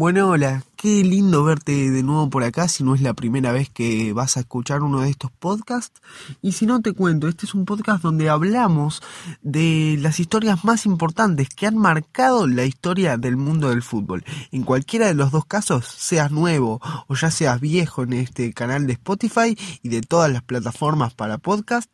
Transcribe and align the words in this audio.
Bueno, 0.00 0.30
hola, 0.30 0.64
qué 0.76 1.04
lindo 1.04 1.44
verte 1.44 1.90
de 1.90 2.02
nuevo 2.02 2.30
por 2.30 2.42
acá 2.42 2.68
si 2.68 2.82
no 2.82 2.94
es 2.94 3.02
la 3.02 3.12
primera 3.12 3.52
vez 3.52 3.68
que 3.68 4.14
vas 4.14 4.38
a 4.38 4.40
escuchar 4.40 4.82
uno 4.82 5.02
de 5.02 5.10
estos 5.10 5.30
podcasts. 5.30 6.00
Y 6.40 6.52
si 6.52 6.64
no 6.64 6.80
te 6.80 6.94
cuento, 6.94 7.28
este 7.28 7.44
es 7.44 7.54
un 7.54 7.66
podcast 7.66 8.02
donde 8.02 8.30
hablamos 8.30 9.02
de 9.42 9.98
las 10.00 10.18
historias 10.18 10.64
más 10.64 10.86
importantes 10.86 11.50
que 11.50 11.66
han 11.66 11.76
marcado 11.76 12.46
la 12.46 12.64
historia 12.64 13.18
del 13.18 13.36
mundo 13.36 13.68
del 13.68 13.82
fútbol. 13.82 14.24
En 14.52 14.62
cualquiera 14.62 15.06
de 15.06 15.12
los 15.12 15.32
dos 15.32 15.44
casos, 15.44 15.84
seas 15.84 16.30
nuevo 16.30 16.80
o 17.06 17.14
ya 17.14 17.30
seas 17.30 17.60
viejo 17.60 18.02
en 18.02 18.14
este 18.14 18.54
canal 18.54 18.86
de 18.86 18.94
Spotify 18.94 19.54
y 19.82 19.90
de 19.90 20.00
todas 20.00 20.32
las 20.32 20.42
plataformas 20.42 21.12
para 21.12 21.36
podcast, 21.36 21.90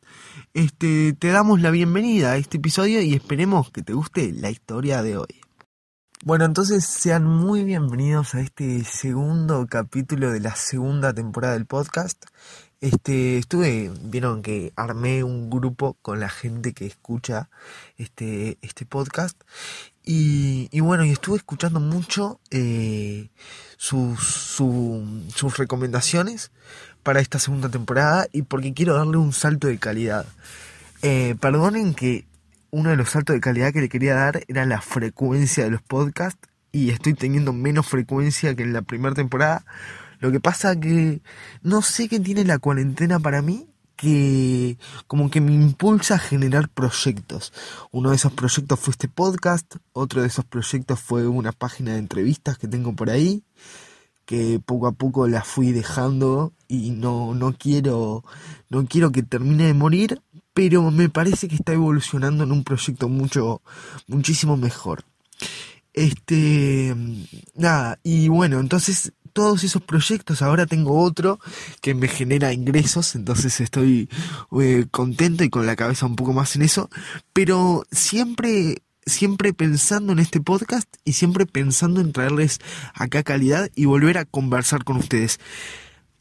este, 0.55 1.13
te 1.13 1.31
damos 1.31 1.61
la 1.61 1.73
bienvenida 1.73 2.31
a 2.31 2.37
este 2.37 2.59
episodio 2.59 3.03
y 3.03 3.15
esperemos 3.15 3.73
que 3.73 3.83
te 3.83 3.95
guste 3.95 4.31
la 4.33 4.51
historia 4.51 5.03
de 5.03 5.17
hoy. 5.17 5.46
Bueno, 6.25 6.47
entonces 6.47 6.85
sean 6.85 7.25
muy 7.25 7.63
bienvenidos 7.63 8.35
a 8.35 8.41
este 8.41 8.83
segundo 8.85 9.67
capítulo 9.69 10.33
de 10.33 10.41
la 10.41 10.57
segunda 10.57 11.13
temporada 11.13 11.53
del 11.53 11.67
podcast. 11.67 12.25
Este, 12.81 13.37
estuve, 13.37 13.93
vieron 14.03 14.43
que 14.43 14.73
armé 14.77 15.23
un 15.23 15.51
grupo 15.51 15.95
con 16.01 16.19
la 16.19 16.31
gente 16.31 16.73
que 16.73 16.87
escucha 16.87 17.51
este, 17.99 18.57
este 18.63 18.87
podcast. 18.87 19.41
Y, 20.05 20.69
y 20.73 20.81
bueno, 20.81 21.05
y 21.05 21.11
estuve 21.11 21.37
escuchando 21.37 21.81
mucho 21.81 22.41
eh, 22.51 23.29
sus, 23.77 24.19
sus 24.19 25.59
recomendaciones 25.59 26.51
para 27.03 27.21
esta 27.21 27.39
segunda 27.39 27.69
temporada 27.69 28.27
y 28.33 28.43
porque 28.43 28.73
quiero 28.73 28.95
darle 28.95 29.19
un 29.19 29.35
salto 29.35 29.69
de 29.69 29.79
calidad. 29.79 30.27
Eh, 31.03 31.37
perdonen 31.39 31.95
que 31.95 32.25
uno 32.71 32.91
de 32.91 32.97
los 32.97 33.11
saltos 33.11 33.35
de 33.35 33.41
calidad 33.41 33.73
que 33.73 33.81
le 33.81 33.89
quería 33.89 34.15
dar 34.15 34.43
era 34.49 34.65
la 34.67 34.81
frecuencia 34.81 35.65
de 35.65 35.71
los 35.71 35.83
podcasts 35.83 36.49
y 36.73 36.91
estoy 36.91 37.15
teniendo 37.15 37.53
menos 37.53 37.87
frecuencia 37.87 38.55
que 38.55 38.63
en 38.63 38.73
la 38.73 38.83
primera 38.83 39.15
temporada. 39.15 39.65
Lo 40.19 40.33
que 40.33 40.41
pasa 40.41 40.79
que 40.79 41.21
no 41.63 41.83
sé 41.83 42.09
qué 42.09 42.21
tiene 42.21 42.45
la 42.45 42.59
cuarentena 42.59 43.19
para 43.19 43.43
mí 43.43 43.69
que 43.97 44.79
como 45.07 45.31
que 45.31 45.41
me 45.41 45.53
impulsa 45.53 46.17
a 46.17 46.19
generar 46.19 46.69
proyectos. 46.69 47.53
Uno 47.91 48.11
de 48.11 48.17
esos 48.17 48.33
proyectos 48.33 48.79
fue 48.79 48.93
este 48.93 49.09
podcast, 49.09 49.77
otro 49.93 50.21
de 50.21 50.29
esos 50.29 50.45
proyectos 50.45 51.01
fue 51.01 51.27
una 51.27 51.53
página 51.53 51.93
de 51.93 51.99
entrevistas 51.99 52.59
que 52.59 52.69
tengo 52.69 52.95
por 52.95 53.11
ahí, 53.11 53.43
que 54.27 54.61
poco 54.65 54.87
a 54.87 54.93
poco 54.93 55.27
la 55.29 55.43
fui 55.43 55.73
dejando 55.73 56.53
y 56.69 56.91
no, 56.91 57.35
no 57.35 57.55
quiero 57.55 58.25
no 58.69 58.87
quiero 58.87 59.13
que 59.13 59.23
termine 59.23 59.65
de 59.65 59.75
morir, 59.75 60.21
pero 60.57 60.91
me 60.91 61.11
parece 61.11 61.49
que 61.49 61.55
está 61.55 61.75
evolucionando 61.75 62.45
en 62.45 62.51
un 62.51 62.65
proyecto 62.65 63.11
mucho, 63.11 63.61
muchísimo 64.07 64.57
mejor. 64.57 65.05
Este, 65.93 66.97
nada, 67.55 67.99
y 68.03 68.29
bueno, 68.29 68.59
entonces 68.59 69.13
todos 69.35 69.65
esos 69.65 69.83
proyectos, 69.83 70.41
ahora 70.41 70.65
tengo 70.65 70.99
otro 70.99 71.39
que 71.83 71.93
me 71.93 72.09
genera 72.09 72.55
ingresos, 72.55 73.17
entonces 73.17 73.61
estoy 73.61 74.09
eh, 74.59 74.87
contento 74.91 75.45
y 75.45 75.51
con 75.51 75.67
la 75.67 75.77
cabeza 75.77 76.07
un 76.07 76.17
poco 76.17 76.33
más 76.33 76.57
en 76.57 76.63
eso, 76.63 76.89
pero 77.35 77.85
siempre 77.93 78.79
siempre 79.05 79.53
pensando 79.53 80.15
en 80.15 80.21
este 80.21 80.41
podcast 80.41 80.89
y 81.05 81.13
siempre 81.13 81.45
pensando 81.45 82.01
en 82.01 82.13
traerles 82.13 82.61
acá 82.95 83.23
calidad 83.23 83.69
y 83.75 83.85
volver 83.85 84.17
a 84.17 84.25
conversar 84.25 84.85
con 84.85 84.97
ustedes. 84.97 85.39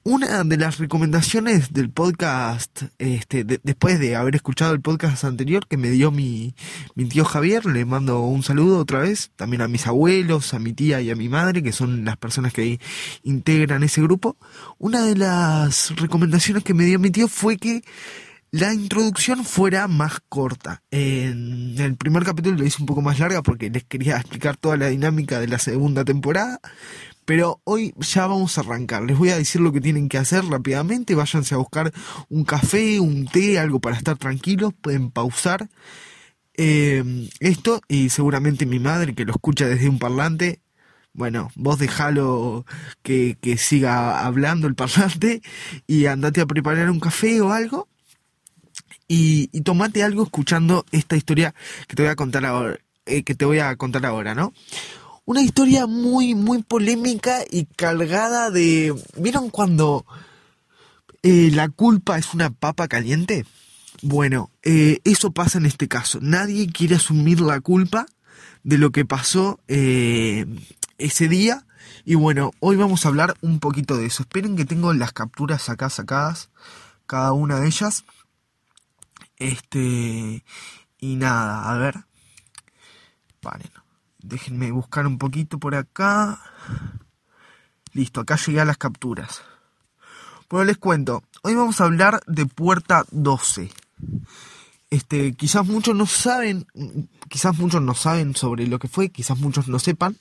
Una 0.07 0.43
de 0.43 0.57
las 0.57 0.77
recomendaciones 0.77 1.73
del 1.73 1.89
podcast, 1.89 2.83
este, 2.99 3.43
después 3.43 3.99
de 3.99 4.15
haber 4.15 4.35
escuchado 4.35 4.71
el 4.71 4.79
podcast 4.79 5.23
anterior 5.23 5.65
que 5.67 5.77
me 5.77 5.89
dio 5.89 6.11
mi, 6.11 6.53
mi 6.93 7.05
tío 7.05 7.25
Javier, 7.25 7.65
le 7.65 7.85
mando 7.85 8.21
un 8.21 8.43
saludo 8.43 8.77
otra 8.77 8.99
vez, 8.99 9.31
también 9.35 9.63
a 9.63 9.67
mis 9.67 9.87
abuelos, 9.87 10.53
a 10.53 10.59
mi 10.59 10.73
tía 10.73 11.01
y 11.01 11.09
a 11.09 11.15
mi 11.15 11.27
madre, 11.27 11.63
que 11.63 11.71
son 11.71 12.05
las 12.05 12.17
personas 12.17 12.53
que 12.53 12.79
integran 13.23 13.81
ese 13.81 13.99
grupo. 14.03 14.37
Una 14.77 15.01
de 15.01 15.15
las 15.15 15.95
recomendaciones 15.95 16.63
que 16.63 16.75
me 16.75 16.85
dio 16.85 16.99
mi 16.99 17.09
tío 17.09 17.27
fue 17.27 17.57
que 17.57 17.81
la 18.51 18.75
introducción 18.75 19.43
fuera 19.43 19.87
más 19.87 20.19
corta. 20.29 20.83
En 20.91 21.75
el 21.79 21.97
primer 21.97 22.23
capítulo 22.23 22.57
lo 22.57 22.63
hice 22.63 22.77
un 22.79 22.85
poco 22.85 23.01
más 23.01 23.17
larga 23.19 23.41
porque 23.41 23.71
les 23.71 23.83
quería 23.85 24.17
explicar 24.17 24.55
toda 24.55 24.77
la 24.77 24.87
dinámica 24.87 25.39
de 25.39 25.47
la 25.47 25.57
segunda 25.57 26.05
temporada, 26.05 26.59
pero 27.25 27.59
hoy 27.63 27.93
ya 27.97 28.27
vamos 28.27 28.57
a 28.57 28.61
arrancar. 28.61 29.03
Les 29.03 29.17
voy 29.17 29.29
a 29.29 29.37
decir 29.37 29.59
lo 29.59 29.73
que 29.73 29.81
tienen 29.81 30.09
que 30.09 30.19
hacer 30.19 30.45
rápidamente. 30.45 31.15
Váyanse 31.15 31.55
a 31.55 31.57
buscar 31.57 31.91
un 32.29 32.45
café, 32.45 32.99
un 32.99 33.25
té, 33.25 33.59
algo 33.59 33.79
para 33.79 33.97
estar 33.97 34.17
tranquilos. 34.17 34.73
Pueden 34.79 35.09
pausar 35.09 35.67
eh, 36.53 37.03
esto 37.39 37.81
y 37.87 38.09
seguramente 38.09 38.65
mi 38.65 38.79
madre 38.79 39.15
que 39.15 39.25
lo 39.25 39.31
escucha 39.31 39.67
desde 39.67 39.89
un 39.89 39.99
parlante. 39.99 40.61
Bueno, 41.13 41.49
vos 41.55 41.79
dejalo 41.79 42.65
que, 43.01 43.37
que 43.41 43.57
siga 43.57 44.25
hablando 44.25 44.67
el 44.67 44.75
parlante 44.75 45.41
y 45.87 46.05
andate 46.05 46.41
a 46.41 46.45
preparar 46.45 46.89
un 46.89 46.99
café 46.99 47.41
o 47.41 47.51
algo. 47.51 47.87
Y, 49.07 49.49
y 49.51 49.61
tomate 49.61 50.03
algo 50.03 50.23
escuchando 50.23 50.85
esta 50.91 51.15
historia 51.15 51.53
que 51.87 51.95
te 51.95 52.03
voy 52.03 52.11
a 52.11 52.15
contar 52.15 52.45
ahora, 52.45 52.79
eh, 53.05 53.23
que 53.23 53.35
te 53.35 53.45
voy 53.45 53.59
a 53.59 53.75
contar 53.75 54.05
ahora, 54.05 54.33
¿no? 54.33 54.51
Una 55.25 55.41
historia 55.41 55.87
muy, 55.87 56.35
muy 56.35 56.63
polémica 56.63 57.39
y 57.49 57.65
cargada 57.65 58.51
de... 58.51 58.95
¿Vieron 59.17 59.49
cuando 59.49 60.05
eh, 61.23 61.49
la 61.51 61.69
culpa 61.69 62.17
es 62.17 62.33
una 62.33 62.51
papa 62.51 62.87
caliente? 62.87 63.45
Bueno, 64.01 64.51
eh, 64.61 64.99
eso 65.03 65.31
pasa 65.31 65.57
en 65.57 65.65
este 65.65 65.87
caso. 65.87 66.19
Nadie 66.21 66.67
quiere 66.67 66.95
asumir 66.95 67.41
la 67.41 67.59
culpa 67.59 68.05
de 68.63 68.77
lo 68.77 68.91
que 68.91 69.05
pasó 69.05 69.59
eh, 69.67 70.45
ese 70.99 71.27
día. 71.27 71.65
Y 72.03 72.13
bueno, 72.13 72.51
hoy 72.59 72.75
vamos 72.75 73.05
a 73.05 73.09
hablar 73.09 73.35
un 73.41 73.59
poquito 73.59 73.97
de 73.97 74.05
eso. 74.05 74.23
Esperen 74.23 74.55
que 74.55 74.65
tengo 74.65 74.93
las 74.93 75.11
capturas 75.11 75.69
acá 75.69 75.89
sacadas, 75.89 76.49
cada 77.07 77.33
una 77.33 77.59
de 77.59 77.67
ellas. 77.67 78.05
Este... 79.37 80.43
Y 80.99 81.17
nada, 81.17 81.69
a 81.69 81.77
ver. 81.77 82.05
Vale. 83.41 83.65
Déjenme 84.27 84.71
buscar 84.71 85.05
un 85.05 85.19
poquito 85.19 85.59
por 85.59 85.75
acá. 85.75 86.41
Listo, 87.93 88.21
acá 88.21 88.37
llegué 88.37 88.59
a 88.59 88.65
las 88.65 88.77
capturas. 88.77 89.43
Bueno, 90.49 90.65
les 90.65 90.77
cuento. 90.77 91.23
Hoy 91.43 91.53
vamos 91.53 91.79
a 91.79 91.83
hablar 91.83 92.21
de 92.25 92.47
Puerta 92.47 93.05
12. 93.11 93.69
Este, 94.89 95.33
quizás 95.33 95.67
muchos 95.67 95.95
no 95.95 96.07
saben, 96.07 96.65
quizás 97.29 97.55
muchos 97.59 97.83
no 97.83 97.93
saben 97.93 98.35
sobre 98.35 98.65
lo 98.65 98.79
que 98.79 98.87
fue, 98.87 99.09
quizás 99.09 99.37
muchos 99.37 99.67
no 99.67 99.77
sepan. 99.77 100.17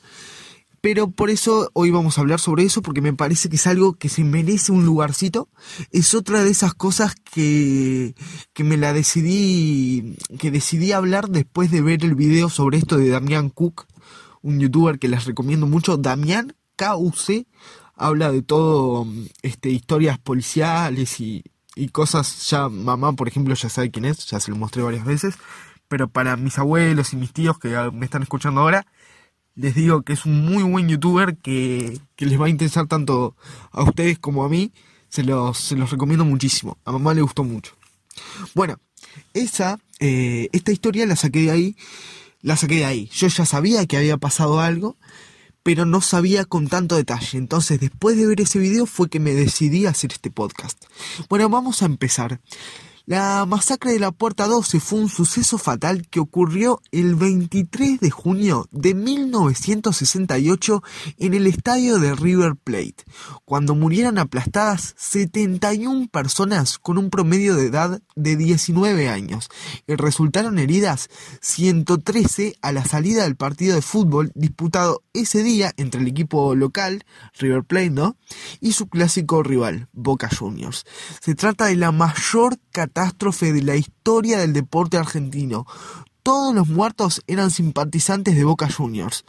Pero 0.85 1.11
por 1.11 1.31
eso 1.31 1.71
hoy 1.73 1.91
vamos 1.91 2.19
a 2.19 2.21
hablar 2.21 2.39
sobre 2.39 2.65
eso, 2.65 2.83
porque 2.83 3.01
me 3.01 3.15
parece 3.15 3.49
que 3.49 3.57
es 3.57 3.67
algo 3.67 3.95
que 3.95 4.11
se 4.11 4.23
merece 4.23 4.71
un 4.71 4.85
lugarcito. 4.85 5.49
Es 5.93 6.13
otra 6.13 6.45
de 6.45 6.51
esas 6.51 6.75
cosas 6.75 7.15
que, 7.15 8.15
que 8.53 8.65
me 8.65 8.77
la 8.77 8.93
decidí, 8.93 10.15
que 10.39 10.51
decidí 10.51 10.93
hablar 10.93 11.31
después 11.31 11.71
de 11.71 11.81
ver 11.81 12.05
el 12.05 12.15
video 12.15 12.51
sobre 12.51 12.77
esto 12.77 12.99
de 12.99 13.09
Damián 13.09 13.49
Cook, 13.49 13.87
un 14.43 14.61
youtuber 14.61 14.99
que 14.99 15.09
les 15.09 15.25
recomiendo 15.25 15.67
mucho, 15.67 15.97
Damián 15.97 16.55
KUC, 16.77 17.47
habla 17.97 18.31
de 18.31 18.43
todo, 18.43 19.07
este, 19.41 19.71
historias 19.71 20.19
policiales 20.19 21.19
y, 21.19 21.45
y 21.77 21.89
cosas, 21.89 22.51
ya 22.51 22.69
mamá 22.69 23.15
por 23.15 23.27
ejemplo 23.27 23.55
ya 23.55 23.71
sabe 23.71 23.91
quién 23.91 24.05
es, 24.05 24.27
ya 24.27 24.39
se 24.39 24.51
lo 24.51 24.59
mostré 24.59 24.83
varias 24.83 25.07
veces, 25.07 25.37
pero 25.89 26.09
para 26.09 26.37
mis 26.37 26.59
abuelos 26.59 27.15
y 27.15 27.17
mis 27.17 27.33
tíos 27.33 27.59
que 27.59 27.71
me 27.95 28.05
están 28.05 28.23
escuchando 28.23 28.61
ahora, 28.61 28.87
les 29.57 29.75
digo 29.75 30.03
que 30.03 30.13
es 30.13 30.27
un 30.27 30.45
muy 30.45 30.63
buen 30.63 30.89
youtuber 30.89 31.37
que, 31.37 31.99
que 32.17 32.27
les 32.27 32.41
va 32.41 32.47
a 32.47 32.51
interesar 32.51 32.87
tanto 32.87 33.37
a 33.71 33.83
ustedes 33.83 34.19
como 34.19 34.45
a 34.45 34.49
mí, 34.49 34.73
se 35.09 35.23
los, 35.23 35.59
se 35.59 35.77
los 35.77 35.91
recomiendo 35.91 36.25
muchísimo, 36.25 36.79
a 36.85 36.93
mamá 36.93 37.15
le 37.15 37.23
gustó 37.23 37.45
mucho. 37.45 37.77
Bueno, 38.55 38.79
esa, 39.33 39.79
eh, 40.01 40.49
esta 40.53 40.73
historia 40.73 41.07
la 41.07 41.17
saqué 41.17 41.43
de 41.43 41.51
ahí 41.51 41.77
la 42.45 42.57
saqué 42.57 42.77
de 42.77 42.85
ahí. 42.85 43.11
Yo 43.13 43.27
ya 43.27 43.47
sabía 43.47 43.87
que 43.87 43.97
había 43.97 44.19
pasado 44.19 44.61
algo, 44.61 44.99
pero 45.63 45.87
no 45.87 46.03
sabía 46.03 46.45
con 46.45 46.69
tanto 46.69 46.95
detalle. 46.95 47.39
Entonces, 47.39 47.81
después 47.81 48.19
de 48.19 48.27
ver 48.27 48.43
ese 48.43 48.59
video 48.59 48.85
fue 48.85 49.09
que 49.09 49.19
me 49.19 49.33
decidí 49.33 49.87
a 49.87 49.91
hacer 49.91 50.13
este 50.13 50.31
podcast. 50.31 50.85
Bueno, 51.31 51.49
vamos 51.49 51.83
a 51.83 51.87
empezar. 51.87 52.41
La 53.07 53.45
masacre 53.45 53.93
de 53.93 53.99
la 53.99 54.13
Puerta 54.13 54.47
12 54.47 54.81
fue 54.81 54.99
un 54.99 55.11
suceso 55.11 55.59
fatal 55.59 56.09
que 56.09 56.21
ocurrió 56.21 56.81
el 56.91 57.17
23 57.17 58.01
de 58.01 58.11
junio 58.11 58.67
de 58.71 58.95
1968 58.95 60.83
en 61.19 61.35
el 61.35 61.47
estadio 61.47 61.99
de 61.99 62.15
River 62.15 62.57
Plate, 62.57 63.05
cuando 63.45 63.75
murieron 63.75 64.17
aplastadas 64.17 64.95
71 64.97 66.09
personas 66.09 66.79
con 66.79 66.97
un 66.97 67.11
promedio 67.11 67.57
de 67.57 67.67
edad 67.67 68.01
de 68.17 68.37
19 68.37 69.11
años 69.11 69.51
y 69.87 69.97
resultaron 69.97 70.59
heridas 70.59 71.11
113 71.43 72.55
a 72.63 72.73
la 72.73 72.87
salida 72.87 73.25
del 73.25 73.37
partido 73.37 73.75
de 73.75 73.83
fútbol 73.83 74.33
disputado 74.35 75.03
ese 75.13 75.43
día 75.43 75.75
entre 75.77 76.01
el 76.01 76.07
equipo 76.07 76.55
local, 76.55 77.05
River 77.39 77.65
Plate, 77.65 77.91
¿no? 77.91 78.17
y 78.63 78.73
su 78.73 78.89
clásico 78.89 79.43
rival, 79.43 79.89
Boca 79.93 80.31
Juniors. 80.35 80.87
Se 81.21 81.35
trata 81.35 81.67
de 81.67 81.77
la 81.77 81.93
mayor 81.93 82.59
catástrofe 82.71 82.94
catástrofe 82.95 83.53
de 83.53 83.63
la 83.63 83.75
historia 83.75 84.39
del 84.39 84.53
deporte 84.53 84.97
argentino. 84.97 85.67
Todos 86.23 86.55
los 86.55 86.69
muertos 86.69 87.23
eran 87.27 87.51
simpatizantes 87.51 88.37
de 88.37 88.45
Boca 88.45 88.71
Juniors. 88.71 89.25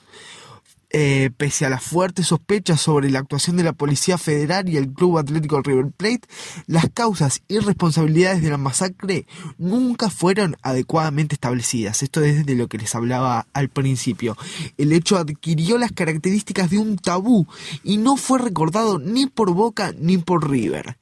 Eh, 0.90 1.30
pese 1.36 1.66
a 1.66 1.70
las 1.70 1.84
fuertes 1.84 2.28
sospechas 2.28 2.82
sobre 2.82 3.10
la 3.10 3.20
actuación 3.20 3.58
de 3.58 3.64
la 3.64 3.74
Policía 3.74 4.18
Federal 4.18 4.70
y 4.70 4.78
el 4.78 4.92
Club 4.92 5.18
Atlético 5.18 5.62
River 5.62 5.92
Plate, 5.92 6.28
las 6.68 6.90
causas 6.94 7.42
y 7.48 7.60
responsabilidades 7.60 8.42
de 8.42 8.50
la 8.50 8.58
masacre 8.58 9.26
nunca 9.58 10.10
fueron 10.10 10.56
adecuadamente 10.62 11.36
establecidas. 11.36 12.04
Esto 12.04 12.24
es 12.24 12.46
de 12.46 12.56
lo 12.56 12.68
que 12.68 12.78
les 12.78 12.96
hablaba 12.96 13.48
al 13.54 13.70
principio. 13.70 14.38
El 14.78 14.94
hecho 14.94 15.18
adquirió 15.18 15.78
las 15.78 15.92
características 15.92 16.70
de 16.70 16.78
un 16.78 16.98
tabú 16.98 17.48
y 17.84 17.98
no 17.98 18.18
fue 18.18 18.40
recordado 18.40 19.00
ni 19.00 19.28
por 19.28 19.54
Boca 19.54 19.94
ni 19.98 20.18
por 20.18 20.50
River. 20.50 20.98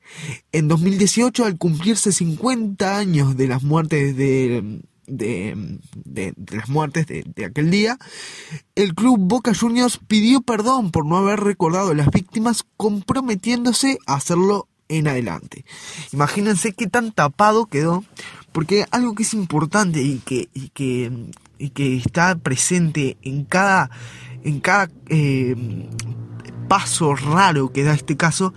En 0.51 0.68
2018, 0.68 1.45
al 1.45 1.57
cumplirse 1.57 2.12
50 2.12 2.97
años 2.97 3.38
de 3.38 3.47
las 3.47 3.63
muertes 3.63 4.15
de 4.15 4.81
de, 5.07 5.79
las 6.51 6.69
muertes 6.69 7.07
de, 7.07 7.45
aquel 7.45 7.71
día, 7.71 7.97
el 8.75 8.94
club 8.95 9.17
Boca 9.19 9.53
Juniors 9.53 10.00
pidió 10.07 10.41
perdón 10.41 10.91
por 10.91 11.05
no 11.05 11.17
haber 11.17 11.39
recordado 11.39 11.91
a 11.91 11.95
las 11.95 12.09
víctimas, 12.09 12.65
comprometiéndose 12.77 13.97
a 14.05 14.15
hacerlo 14.15 14.67
en 14.89 15.07
adelante. 15.07 15.65
Imagínense 16.11 16.73
qué 16.73 16.88
tan 16.88 17.11
tapado 17.11 17.65
quedó, 17.65 18.03
porque 18.51 18.85
algo 18.91 19.15
que 19.15 19.23
es 19.23 19.33
importante 19.33 20.01
y 20.01 20.19
que, 20.19 20.50
y 20.53 20.69
que, 20.69 21.11
y 21.57 21.69
que 21.69 21.97
está 21.97 22.35
presente 22.35 23.17
en 23.21 23.45
cada, 23.45 23.89
en 24.44 24.59
cada 24.59 24.89
eh, 25.09 25.56
paso 26.67 27.15
raro 27.15 27.71
que 27.71 27.83
da 27.83 27.94
este 27.94 28.17
caso, 28.17 28.53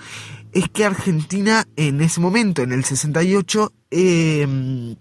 es 0.52 0.68
que 0.68 0.84
Argentina 0.84 1.66
en 1.76 2.00
ese 2.00 2.20
momento, 2.20 2.62
en 2.62 2.72
el 2.72 2.84
68, 2.84 3.72
eh, 3.90 4.96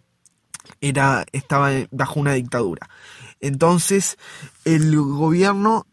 era, 0.88 1.26
estaba 1.32 1.72
bajo 1.92 2.20
una 2.20 2.34
dictadura. 2.34 2.90
Entonces, 3.42 4.18
el 4.64 4.96
gobierno 4.96 5.86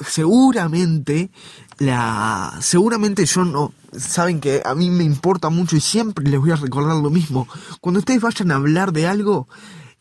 seguramente 0.00 1.30
la 1.78 2.56
seguramente 2.60 3.26
yo 3.26 3.44
no 3.44 3.72
saben 3.96 4.40
que 4.40 4.62
a 4.64 4.74
mí 4.74 4.90
me 4.90 5.04
importa 5.04 5.50
mucho 5.50 5.76
y 5.76 5.80
siempre 5.80 6.28
les 6.28 6.40
voy 6.40 6.50
a 6.50 6.56
recordar 6.56 6.96
lo 6.96 7.10
mismo 7.10 7.48
cuando 7.80 8.00
ustedes 8.00 8.20
vayan 8.20 8.50
a 8.50 8.56
hablar 8.56 8.92
de 8.92 9.06
algo 9.06 9.48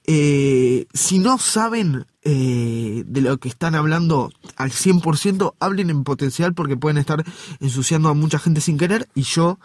eh, 0.05 0.85
si 0.93 1.19
no 1.19 1.37
saben 1.37 2.05
eh, 2.23 3.03
de 3.05 3.21
lo 3.21 3.37
que 3.37 3.49
están 3.49 3.75
hablando 3.75 4.31
al 4.55 4.71
100% 4.71 5.53
hablen 5.59 5.89
en 5.89 6.03
potencial 6.03 6.53
porque 6.53 6.77
pueden 6.77 6.97
estar 6.97 7.23
ensuciando 7.59 8.09
a 8.09 8.13
mucha 8.13 8.39
gente 8.39 8.61
sin 8.61 8.77
querer 8.77 9.07
y 9.15 9.23
yo 9.23 9.59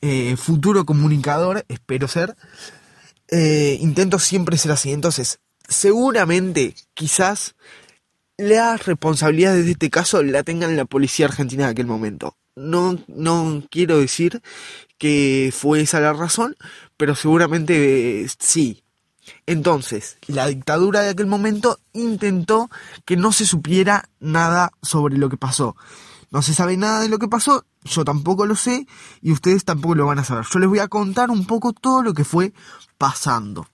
eh, 0.00 0.36
futuro 0.36 0.84
comunicador 0.84 1.64
espero 1.68 2.08
ser 2.08 2.36
eh, 3.28 3.78
intento 3.80 4.18
siempre 4.18 4.58
ser 4.58 4.72
así. 4.72 4.92
Entonces, 4.92 5.40
seguramente, 5.68 6.74
quizás, 6.94 7.54
las 8.36 8.84
responsabilidades 8.86 9.64
de 9.64 9.72
este 9.72 9.90
caso 9.90 10.22
la 10.22 10.42
tengan 10.42 10.76
la 10.76 10.84
policía 10.84 11.26
argentina 11.26 11.64
en 11.64 11.70
aquel 11.70 11.86
momento. 11.86 12.36
No, 12.56 12.98
no 13.08 13.62
quiero 13.70 13.98
decir 13.98 14.40
que 14.98 15.52
fue 15.52 15.80
esa 15.80 16.00
la 16.00 16.12
razón, 16.12 16.56
pero 16.96 17.14
seguramente 17.14 18.22
eh, 18.22 18.28
sí. 18.38 18.82
Entonces, 19.46 20.18
la 20.26 20.46
dictadura 20.46 21.00
de 21.00 21.10
aquel 21.10 21.26
momento 21.26 21.78
intentó 21.92 22.70
que 23.04 23.16
no 23.16 23.32
se 23.32 23.46
supiera 23.46 24.08
nada 24.20 24.72
sobre 24.82 25.16
lo 25.16 25.28
que 25.28 25.36
pasó. 25.36 25.76
No 26.34 26.42
se 26.42 26.52
sabe 26.52 26.76
nada 26.76 27.00
de 27.00 27.08
lo 27.08 27.20
que 27.20 27.28
pasó, 27.28 27.64
yo 27.84 28.04
tampoco 28.04 28.44
lo 28.44 28.56
sé 28.56 28.88
y 29.22 29.30
ustedes 29.30 29.64
tampoco 29.64 29.94
lo 29.94 30.06
van 30.06 30.18
a 30.18 30.24
saber. 30.24 30.44
Yo 30.50 30.58
les 30.58 30.68
voy 30.68 30.80
a 30.80 30.88
contar 30.88 31.30
un 31.30 31.46
poco 31.46 31.72
todo 31.72 32.02
lo 32.02 32.12
que 32.12 32.24
fue 32.24 32.52
pasando. 32.98 33.68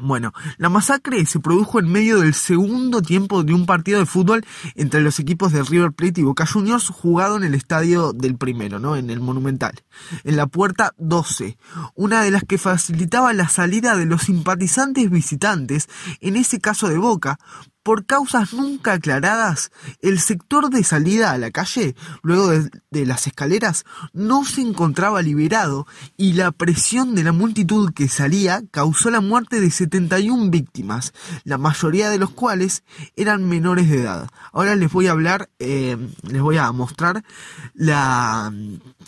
Bueno, 0.00 0.32
la 0.58 0.68
masacre 0.68 1.26
se 1.26 1.40
produjo 1.40 1.80
en 1.80 1.90
medio 1.90 2.20
del 2.20 2.34
segundo 2.34 3.02
tiempo 3.02 3.42
de 3.42 3.54
un 3.54 3.66
partido 3.66 3.98
de 3.98 4.06
fútbol 4.06 4.46
entre 4.76 5.00
los 5.00 5.18
equipos 5.18 5.50
de 5.50 5.64
River 5.64 5.90
Plate 5.90 6.20
y 6.20 6.24
Boca 6.24 6.46
Juniors 6.46 6.90
jugado 6.90 7.36
en 7.36 7.42
el 7.42 7.56
estadio 7.56 8.12
del 8.12 8.36
primero, 8.36 8.78
¿no? 8.78 8.94
En 8.94 9.10
el 9.10 9.18
Monumental, 9.18 9.82
en 10.22 10.36
la 10.36 10.46
puerta 10.46 10.94
12, 10.98 11.58
una 11.96 12.22
de 12.22 12.30
las 12.30 12.44
que 12.44 12.58
facilitaba 12.58 13.32
la 13.32 13.48
salida 13.48 13.96
de 13.96 14.06
los 14.06 14.22
simpatizantes 14.22 15.10
visitantes, 15.10 15.88
en 16.20 16.36
ese 16.36 16.60
caso 16.60 16.88
de 16.88 16.98
Boca, 16.98 17.40
por 17.88 18.04
causas 18.04 18.52
nunca 18.52 18.92
aclaradas, 18.92 19.72
el 20.02 20.20
sector 20.20 20.68
de 20.68 20.84
salida 20.84 21.30
a 21.30 21.38
la 21.38 21.50
calle, 21.50 21.94
luego 22.20 22.48
de, 22.48 23.06
las 23.06 23.26
escaleras, 23.26 23.86
no 24.12 24.44
se 24.44 24.60
encontraba 24.60 25.22
liberado 25.22 25.86
y 26.18 26.34
la 26.34 26.52
presión 26.52 27.14
de 27.14 27.24
la 27.24 27.32
multitud 27.32 27.94
que 27.94 28.10
salía 28.10 28.62
causó 28.72 29.08
la 29.08 29.22
muerte 29.22 29.62
de 29.62 29.70
71 29.70 30.50
víctimas, 30.50 31.14
la 31.44 31.56
mayoría 31.56 32.10
de 32.10 32.18
los 32.18 32.28
cuales 32.28 32.82
eran 33.16 33.48
menores 33.48 33.88
de 33.88 34.02
edad. 34.02 34.28
Ahora 34.52 34.76
les 34.76 34.92
voy 34.92 35.06
a 35.06 35.12
hablar, 35.12 35.48
eh, 35.58 35.96
les 36.24 36.42
voy 36.42 36.58
a 36.58 36.70
mostrar 36.72 37.24
la, 37.72 38.52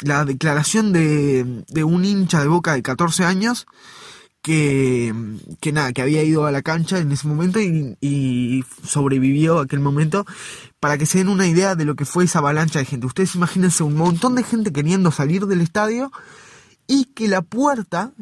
la 0.01 0.25
declaración 0.25 0.95
de, 0.95 1.65
de 1.69 1.85
un 1.85 2.07
hincha 2.07 2.41
de 2.41 2.49
boca 2.49 2.73
de 2.73 2.83
14 2.83 3.27
años 3.27 3.67
que, 4.43 5.15
que 5.61 5.73
nada, 5.73 5.93
que 5.93 6.03
había 6.03 6.23
ido 6.23 6.47
a 6.47 6.53
la 6.53 6.63
cancha 6.63 6.99
en 6.99 7.13
ese 7.13 7.29
momento 7.29 7.61
y, 7.61 7.97
y, 8.01 8.65
sobrevivió 8.85 9.59
aquel 9.59 9.81
momento 9.81 10.25
para 10.79 10.97
que 10.97 11.07
se 11.07 11.19
den 11.19 11.29
una 11.29 11.47
idea 11.47 11.75
de 11.75 11.85
lo 11.85 11.95
que 11.95 12.05
fue 12.05 12.25
esa 12.25 12.39
avalancha 12.39 12.79
de 12.79 12.87
gente. 12.87 13.07
Ustedes 13.07 13.35
imagínense 13.35 13.83
un 13.83 13.97
montón 13.97 14.35
de 14.35 14.43
gente 14.43 14.73
queriendo 14.73 15.11
salir 15.11 15.47
del 15.47 15.61
estadio 15.61 16.11
y 16.87 17.07
que 17.07 17.29
la 17.29 17.43
puerta 17.43 18.13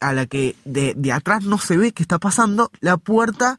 a 0.00 0.12
la 0.12 0.26
que 0.26 0.56
de, 0.64 0.94
de 0.96 1.12
atrás 1.12 1.44
no 1.44 1.58
se 1.58 1.76
ve 1.76 1.92
que 1.92 2.02
está 2.02 2.18
pasando, 2.18 2.70
la 2.80 2.96
puerta 2.96 3.58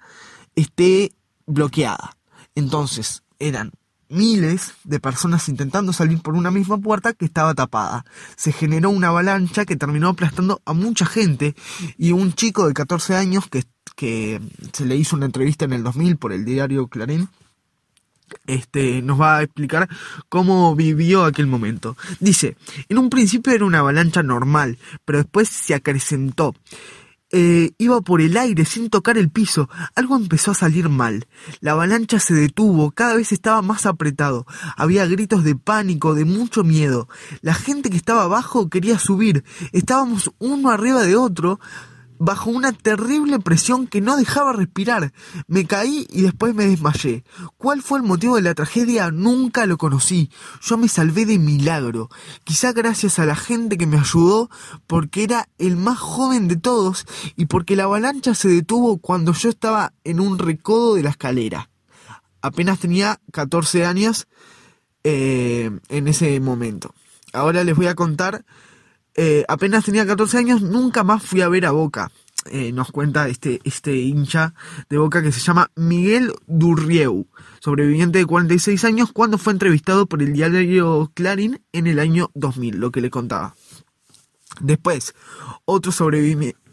esté 0.56 1.14
bloqueada. 1.46 2.18
Entonces, 2.54 3.24
eran 3.40 3.72
miles 4.10 4.74
de 4.84 5.00
personas 5.00 5.48
intentando 5.50 5.94
salir 5.94 6.22
por 6.22 6.36
una 6.36 6.52
misma 6.52 6.78
puerta 6.78 7.14
que 7.14 7.26
estaba 7.26 7.54
tapada. 7.54 8.06
Se 8.36 8.52
generó 8.52 8.90
una 8.90 9.10
avalancha 9.10 9.66
que 9.66 9.76
terminó 9.76 10.10
aplastando 10.10 10.62
a 10.66 10.74
mucha 10.74 11.06
gente 11.06 11.56
y 11.98 12.12
un 12.12 12.34
chico 12.34 12.68
de 12.68 12.74
14 12.74 13.16
años 13.16 13.48
que, 13.48 13.64
que 13.96 14.42
se 14.74 14.86
le 14.86 14.96
hizo 14.96 15.16
una 15.16 15.28
entrevista 15.28 15.66
en 15.66 15.74
el 15.74 15.84
2000 15.84 16.18
por 16.18 16.34
el 16.34 16.46
diario 16.46 16.88
Clarín 16.88 17.30
este, 18.48 19.02
nos 19.02 19.20
va 19.20 19.38
a 19.38 19.44
explicar 19.44 19.90
cómo 20.28 20.76
vivió 20.76 21.26
aquel 21.26 21.48
momento. 21.48 21.98
Dice, 22.20 22.58
en 22.88 22.98
un 22.98 23.10
principio 23.10 23.54
era 23.54 23.66
una 23.66 23.80
avalancha 23.80 24.24
normal, 24.24 24.78
pero 25.06 25.20
después 25.20 25.50
se 25.50 25.74
acrecentó. 25.74 26.56
Eh, 27.32 27.74
iba 27.78 28.02
por 28.02 28.22
el 28.22 28.38
aire 28.38 28.66
sin 28.66 28.90
tocar 28.90 29.18
el 29.18 29.30
piso. 29.30 29.70
Algo 29.96 30.16
empezó 30.16 30.52
a 30.52 30.56
salir 30.56 30.90
mal. 30.90 31.28
La 31.62 31.72
avalancha 31.74 32.20
se 32.20 32.34
detuvo, 32.34 32.92
cada 32.92 33.16
vez 33.16 33.32
estaba 33.32 33.62
más 33.62 33.86
apretado. 33.86 34.48
Había 34.76 35.06
gritos 35.06 35.44
de 35.44 35.56
pánico, 35.56 36.16
de 36.16 36.26
mucho 36.26 36.64
miedo. 36.64 37.08
La 37.42 37.54
gente 37.54 37.90
que 37.90 37.98
estaba 37.98 38.24
abajo 38.24 38.70
quería 38.70 38.98
subir. 38.98 39.44
Estábamos 39.72 40.32
uno 40.40 40.70
arriba 40.70 41.04
de 41.04 41.16
otro 41.16 41.60
bajo 42.20 42.52
una 42.52 42.74
terrible 42.74 43.40
presión 43.40 43.88
que 43.88 44.02
no 44.02 44.18
dejaba 44.18 44.54
respirar. 44.54 45.14
Me 45.48 45.66
caí 45.66 46.06
y 46.12 46.22
después 46.22 46.54
me 46.54 46.68
desmayé. 46.68 47.24
¿Cuál 47.58 47.82
fue 47.82 48.00
el 48.00 48.06
motivo 48.06 48.36
de 48.36 48.42
la 48.44 48.54
tragedia? 48.54 49.10
Nunca 49.10 49.66
lo 49.66 49.78
conocí. 49.78 50.30
Yo 50.62 50.78
me 50.78 50.90
salvé 50.90 51.26
de 51.26 51.40
milagro. 51.40 52.10
Quizá 52.44 52.74
gracias 52.74 53.18
a 53.20 53.26
la 53.26 53.36
gente 53.36 53.78
que 53.78 53.88
me 53.88 53.98
ayudó, 53.98 54.50
porque 54.86 55.24
era 55.24 55.48
el 55.58 55.78
más 55.78 55.98
joven 55.98 56.48
de 56.48 56.58
todos 56.58 57.06
y 57.38 57.46
porque 57.46 57.78
la 57.78 57.86
avalancha 57.86 58.36
se 58.36 58.50
detuvo 58.50 58.98
cuando 58.98 59.34
yo 59.34 59.50
estaba 59.50 59.94
en 60.04 60.20
un 60.20 60.38
recodo 60.38 60.96
de 60.96 61.04
la 61.04 61.10
escalera. 61.12 61.70
Apenas 62.42 62.80
tenía 62.80 63.20
14 63.32 63.86
años 63.86 64.28
eh, 65.06 65.72
en 65.88 66.08
ese 66.08 66.40
momento. 66.42 66.94
Ahora 67.32 67.64
les 67.64 67.76
voy 67.76 67.88
a 67.88 67.96
contar 67.96 68.44
eh, 69.22 69.44
apenas 69.50 69.84
tenía 69.84 70.08
14 70.08 70.38
años, 70.38 70.62
nunca 70.62 71.04
más 71.04 71.22
fui 71.22 71.42
a 71.42 71.50
ver 71.50 71.66
a 71.66 71.72
Boca. 71.72 72.10
Eh, 72.46 72.72
nos 72.72 72.90
cuenta 72.90 73.28
este, 73.28 73.60
este 73.66 73.98
hincha 73.98 74.54
de 74.90 74.98
Boca 74.98 75.22
que 75.22 75.34
se 75.34 75.42
llama 75.42 75.72
Miguel 75.76 76.32
Durrieu, 76.48 77.28
sobreviviente 77.60 78.20
de 78.20 78.26
46 78.26 78.86
años, 78.86 79.12
cuando 79.12 79.38
fue 79.38 79.52
entrevistado 79.52 80.06
por 80.06 80.24
el 80.24 80.32
diario 80.32 81.12
Clarín 81.14 81.60
en 81.74 81.88
el 81.88 82.00
año 82.00 82.32
2000, 82.34 82.78
lo 82.78 82.92
que 82.92 83.02
le 83.02 83.10
contaba. 83.10 83.56
Después, 84.62 85.14
otro, 85.66 85.92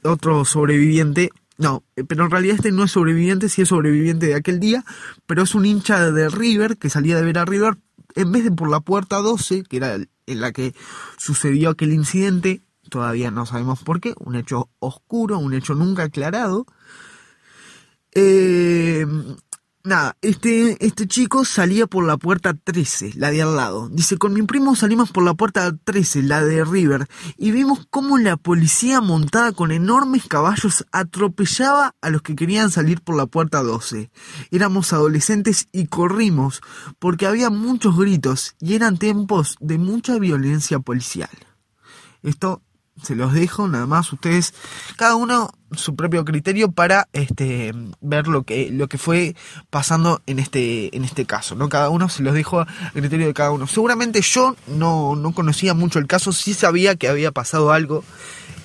otro 0.05 0.45
sobreviviente, 0.45 1.31
no, 1.59 1.83
eh, 1.97 2.05
pero 2.05 2.27
en 2.27 2.31
realidad 2.31 2.55
este 2.55 2.71
no 2.71 2.85
es 2.85 2.93
sobreviviente, 2.93 3.49
sí 3.49 3.63
es 3.63 3.69
sobreviviente 3.71 4.27
de 4.27 4.37
aquel 4.37 4.61
día, 4.61 4.85
pero 5.27 5.43
es 5.43 5.57
un 5.57 5.67
hincha 5.67 6.13
de 6.13 6.29
River 6.29 6.77
que 6.77 6.91
salía 6.91 7.17
de 7.17 7.25
ver 7.25 7.39
a 7.39 7.45
River 7.45 7.77
en 8.15 8.31
vez 8.31 8.45
de 8.45 8.53
por 8.53 8.71
la 8.71 8.79
puerta 8.79 9.17
12, 9.17 9.65
que 9.65 9.79
era 9.79 9.99
en 10.27 10.41
la 10.41 10.53
que 10.53 10.75
sucedió 11.17 11.71
aquel 11.71 11.93
incidente, 11.93 12.63
todavía 12.91 13.31
no 13.31 13.47
sabemos 13.47 13.83
por 13.83 14.01
qué, 14.01 14.15
un 14.19 14.37
hecho 14.37 14.71
oscuro, 14.79 15.39
un 15.39 15.55
hecho 15.55 15.75
nunca 15.75 16.05
aclarado, 16.05 16.67
eh, 18.13 19.07
nada, 19.87 20.17
este, 20.21 20.85
este 20.85 21.07
chico 21.07 21.45
salía 21.45 21.87
por 21.87 22.05
la 22.05 22.17
puerta 22.17 22.55
13, 22.55 23.13
la 23.15 23.31
de 23.31 23.43
al 23.43 23.57
lado. 23.57 23.89
Dice, 23.89 24.19
con 24.19 24.35
mi 24.35 24.43
primo 24.43 24.75
salimos 24.75 25.11
por 25.11 25.25
la 25.25 25.35
puerta 25.35 25.75
13, 25.77 26.23
la 26.23 26.45
de 26.45 26.65
River, 26.65 27.07
y 27.37 27.53
vimos 27.53 27.87
cómo 27.89 28.19
la 28.19 28.37
policía 28.37 29.01
montada 29.01 29.53
con 29.53 29.71
enormes 29.71 30.27
caballos 30.27 30.85
atropellaba 30.93 31.95
a 32.01 32.11
los 32.11 32.23
que 32.23 32.37
querían 32.37 32.71
salir 32.71 33.01
por 33.01 33.17
la 33.17 33.27
puerta 33.27 33.63
12. 33.63 34.11
Éramos 34.51 34.93
adolescentes 34.93 35.69
y 35.73 35.87
corrimos, 35.87 36.61
porque 36.99 37.27
había 37.27 37.51
muchos 37.51 37.97
gritos 37.97 38.55
y 38.61 38.75
eran 38.75 38.99
tiempos 38.99 39.57
de 39.61 39.79
mucha 39.79 40.19
violencia 40.19 40.81
policial. 40.81 41.31
Esto 42.23 42.63
se 43.03 43.15
los 43.15 43.33
dejo 43.33 43.69
nada 43.69 43.87
más. 43.87 44.13
Ustedes 44.13 44.55
cada 44.97 45.15
uno 45.17 45.51
su 45.73 45.97
propio 45.97 46.25
criterio 46.25 46.71
para 46.71 47.09
este 47.13 47.73
ver 48.01 48.29
lo 48.29 48.45
que 48.45 48.71
lo 48.71 48.89
que 48.89 48.99
fue 48.99 49.35
pasando 49.69 50.23
en 50.27 50.39
este 50.39 50.97
en 50.97 51.05
este 51.05 51.27
caso 51.27 51.57
no 51.57 51.69
cada 51.69 51.89
uno 51.89 52.09
se 52.09 52.23
los 52.23 52.35
dejo 52.35 52.61
a 52.61 52.67
criterio 52.93 53.27
de 53.27 53.35
cada 53.35 53.51
uno. 53.51 53.67
Seguramente 53.67 54.21
yo 54.21 54.57
no, 54.69 55.17
no 55.17 55.33
conocía 55.33 55.75
mucho 55.75 55.99
el 55.99 56.07
caso 56.07 56.33
sí 56.33 56.55
sabía 56.55 56.97
que 56.97 57.09
había 57.09 57.33
pasado 57.33 57.73
algo 57.73 58.05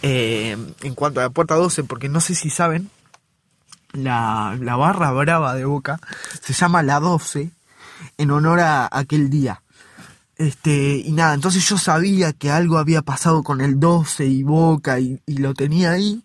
eh, 0.03 0.57
en 0.81 0.95
cuanto 0.95 1.19
a 1.19 1.23
la 1.23 1.29
puerta 1.29 1.55
12 1.55 1.83
porque 1.83 2.09
no 2.09 2.21
sé 2.21 2.35
si 2.35 2.50
saben 2.50 2.89
la, 3.93 4.57
la 4.59 4.75
barra 4.75 5.11
brava 5.11 5.53
de 5.53 5.65
Boca 5.65 6.00
se 6.41 6.53
llama 6.53 6.83
la 6.83 7.00
12 7.00 7.51
en 8.17 8.31
honor 8.31 8.59
a 8.59 8.89
aquel 8.91 9.29
día 9.29 9.60
este, 10.41 11.03
y 11.05 11.12
nada, 11.12 11.36
entonces 11.36 11.69
yo 11.69 11.77
sabía 11.77 12.33
que 12.33 12.50
algo 12.50 12.79
había 12.79 13.03
pasado 13.03 13.43
con 13.43 13.62
el 13.62 13.79
12 13.79 14.25
y 14.25 14.41
Boca 14.41 15.00
y, 15.00 15.21
lo 15.27 15.53
tenía 15.53 15.91
ahí, 15.91 16.24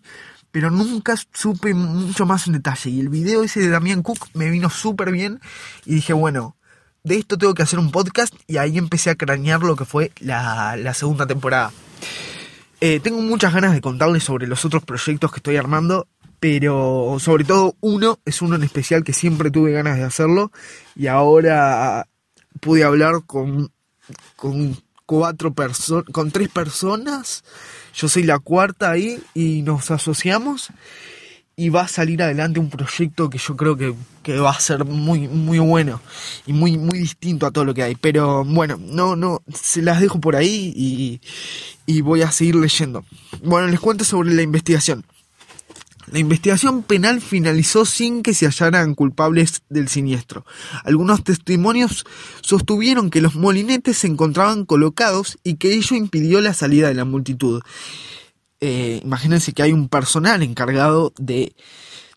pero 0.49 0.71
nunca 0.71 1.13
supe 1.33 1.75
mucho 1.75 2.25
más 2.25 2.47
en 2.47 2.53
detalle. 2.53 2.89
Y 2.89 2.99
el 2.99 3.09
video 3.09 3.43
ese 3.43 3.59
de 3.59 3.69
Damián 3.69 4.01
Cook 4.01 4.29
me 4.33 4.49
vino 4.49 4.71
súper 4.71 5.11
bien 5.11 5.39
y 5.85 5.93
dije, 5.93 6.13
bueno, 6.13 6.55
de 7.03 7.19
esto 7.19 7.37
tengo 7.37 7.53
que 7.53 7.61
hacer 7.61 7.77
un 7.77 7.91
podcast 7.91 8.33
y 8.47 8.57
ahí 8.57 8.79
empecé 8.79 9.11
a 9.11 9.15
cranear 9.15 9.61
lo 9.61 9.75
que 9.75 9.85
fue 9.85 10.11
la, 10.19 10.93
segunda 10.95 11.27
temporada. 11.27 11.71
Eh, 12.81 12.99
tengo 12.99 13.21
muchas 13.21 13.53
ganas 13.53 13.73
de 13.73 13.81
contarles 13.81 14.23
sobre 14.23 14.47
los 14.47 14.65
otros 14.65 14.83
proyectos 14.83 15.31
que 15.31 15.37
estoy 15.37 15.57
armando, 15.57 16.07
pero 16.39 17.17
sobre 17.19 17.43
todo 17.43 17.75
uno 17.81 18.17
es 18.25 18.41
uno 18.41 18.55
en 18.55 18.63
especial 18.63 19.03
que 19.03 19.13
siempre 19.13 19.51
tuve 19.51 19.73
ganas 19.73 19.97
de 19.97 20.05
hacerlo 20.05 20.51
y 20.95 21.05
ahora 21.05 22.07
pude 22.59 22.83
hablar 22.83 23.21
con 23.27 23.69
con 24.35 24.77
cuatro 25.05 25.53
personas, 25.53 26.05
con 26.11 26.31
tres 26.31 26.49
personas. 26.49 27.43
Yo 27.93 28.07
soy 28.07 28.23
la 28.23 28.39
cuarta 28.39 28.91
ahí 28.91 29.19
y 29.33 29.63
nos 29.63 29.89
asociamos 29.89 30.69
y 31.59 31.69
va 31.69 31.81
a 31.81 31.87
salir 31.87 32.21
adelante 32.21 32.59
un 32.59 32.69
proyecto 32.69 33.31
que 33.31 33.39
yo 33.39 33.57
creo 33.57 33.75
que, 33.75 33.95
va 34.37 34.51
a 34.51 34.59
ser 34.59 34.85
muy, 34.85 35.27
muy 35.27 35.57
bueno 35.57 36.01
y 36.45 36.53
muy, 36.53 36.77
muy 36.77 36.99
distinto 36.99 37.47
a 37.47 37.51
todo 37.51 37.65
lo 37.65 37.73
que 37.73 37.81
hay. 37.81 37.95
Pero 37.95 38.45
bueno, 38.45 38.77
no, 38.79 39.15
no, 39.15 39.41
se 39.51 39.81
las 39.81 39.99
dejo 39.99 40.19
por 40.19 40.35
ahí 40.35 40.71
y, 40.75 41.21
y 41.87 42.01
voy 42.01 42.21
a 42.21 42.31
seguir 42.31 42.55
leyendo. 42.55 43.03
Bueno, 43.41 43.67
les 43.67 43.79
cuento 43.79 44.03
sobre 44.03 44.35
la 44.35 44.43
investigación. 44.43 45.03
La 46.09 46.19
investigación 46.19 46.83
penal 46.83 47.19
finalizó 47.19 47.85
sin 47.85 48.23
que 48.23 48.33
se 48.33 48.45
hallaran 48.45 48.95
culpables 48.95 49.61
del 49.69 49.89
siniestro. 49.89 50.45
Algunos 50.85 51.23
testimonios 51.23 52.05
sostuvieron 52.41 53.09
que 53.09 53.19
los 53.19 53.35
molinetes 53.35 53.97
se 53.97 54.07
encontraban 54.07 54.65
colocados 54.65 55.37
y 55.43 55.55
que 55.55 55.73
ello 55.73 55.97
impidió 55.97 56.39
la 56.39 56.53
salida 56.53 56.87
de 56.87 56.93
la 56.93 57.03
multitud. 57.03 57.61
Eh, 58.61 59.01
imagínense 59.03 59.51
que 59.51 59.63
hay 59.63 59.73
un 59.73 59.89
personal 59.89 60.41
encargado 60.43 61.13
de, 61.17 61.53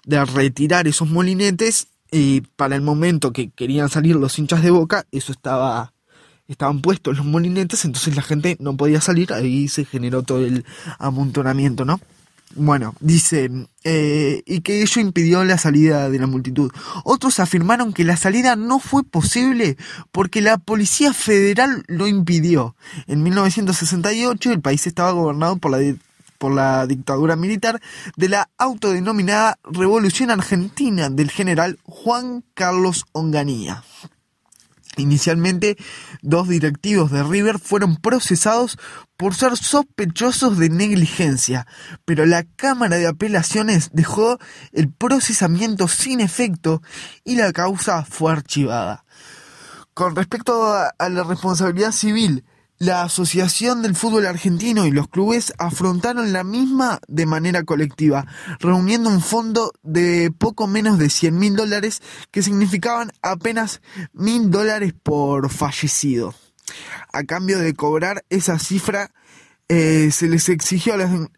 de 0.04 0.25
retirar 0.25 0.87
esos 0.87 1.09
molinetes 1.09 1.88
y 2.12 2.42
para 2.56 2.76
el 2.76 2.82
momento 2.82 3.32
que 3.32 3.50
querían 3.50 3.88
salir 3.88 4.14
los 4.14 4.38
hinchas 4.38 4.62
de 4.62 4.70
boca, 4.70 5.06
eso 5.11 5.32
estaba 5.32 5.92
estaban 6.47 6.80
puestos 6.80 7.16
los 7.16 7.26
molinetes, 7.26 7.85
entonces 7.85 8.16
la 8.16 8.23
gente 8.23 8.56
no 8.59 8.76
podía 8.76 9.00
salir, 9.00 9.32
ahí 9.32 9.68
se 9.68 9.85
generó 9.85 10.25
todo 10.25 10.44
el 10.44 10.64
amontonamiento, 10.99 11.85
¿no? 11.85 12.00
Bueno, 12.57 12.95
dice, 12.99 13.49
eh, 13.85 14.42
y 14.45 14.61
que 14.62 14.83
ello 14.83 15.00
impidió 15.00 15.45
la 15.45 15.57
salida 15.57 16.11
de 16.11 16.19
la 16.19 16.26
multitud. 16.26 16.73
Otros 17.04 17.38
afirmaron 17.38 17.92
que 17.92 18.02
la 18.02 18.16
salida 18.16 18.57
no 18.57 18.80
fue 18.80 19.04
posible 19.04 19.76
porque 20.11 20.40
la 20.40 20.59
Policía 20.59 21.12
Federal 21.12 21.85
lo 21.87 22.09
impidió. 22.09 22.75
En 23.07 23.23
1968 23.23 24.50
el 24.50 24.61
país 24.61 24.85
estaba 24.88 25.12
gobernado 25.12 25.59
por 25.59 25.71
la, 25.71 25.95
por 26.38 26.52
la 26.52 26.88
dictadura 26.88 27.37
militar 27.37 27.80
de 28.16 28.28
la 28.28 28.50
autodenominada 28.59 29.59
Revolución 29.62 30.33
Argentina 30.33 31.09
del 31.09 31.30
general 31.30 31.78
Juan 31.85 32.42
Carlos 32.54 33.04
Onganía. 33.12 33.85
Inicialmente, 35.00 35.76
dos 36.23 36.49
directivos 36.49 37.11
de 37.11 37.23
River 37.23 37.59
fueron 37.59 37.97
procesados 37.97 38.78
por 39.16 39.35
ser 39.35 39.57
sospechosos 39.57 40.59
de 40.59 40.71
negligencia, 40.71 41.66
pero 42.04 42.25
la 42.25 42.45
Cámara 42.45 42.97
de 42.97 43.07
Apelaciones 43.07 43.90
dejó 43.92 44.38
el 44.73 44.90
procesamiento 44.90 45.88
sin 45.88 46.21
efecto 46.21 46.83
y 47.25 47.37
la 47.37 47.52
causa 47.52 48.04
fue 48.04 48.33
archivada. 48.33 49.04
Con 49.95 50.16
respecto 50.16 50.64
a, 50.64 50.95
la 51.11 51.25
responsabilidad 51.25 51.92
civil, 51.92 52.45
la 52.80 53.02
Asociación 53.02 53.82
del 53.82 53.94
Fútbol 53.94 54.26
Argentino 54.26 54.87
y 54.87 54.90
los 54.90 55.06
clubes 55.06 55.52
afrontaron 55.58 56.32
la 56.32 56.44
misma 56.44 56.99
de 57.08 57.26
manera 57.26 57.62
colectiva, 57.62 58.26
reuniendo 58.58 59.10
un 59.10 59.20
fondo 59.20 59.72
de 59.82 60.32
poco 60.37 60.66
menos 60.66 60.99
de 60.99 61.10
100 61.10 61.38
mil 61.38 61.56
dólares 61.56 62.00
que 62.30 62.42
significaban 62.42 63.12
apenas 63.20 63.82
mil 64.14 64.50
dólares 64.50 64.94
por 64.94 65.50
fallecido. 65.50 66.34
A 67.12 67.22
cambio 67.25 67.58
de 67.58 67.75
cobrar 67.75 68.25
esa 68.30 68.58
cifra, 68.58 69.10
eh, 69.72 70.10
se 70.10 70.26
les 70.26 70.48
exigió 70.48 70.94